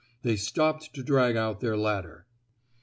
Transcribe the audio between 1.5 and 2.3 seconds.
their ladder.